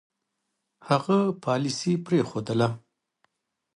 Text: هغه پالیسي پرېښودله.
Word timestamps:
هغه 0.89 1.17
پالیسي 1.43 1.93
پرېښودله. 2.05 2.69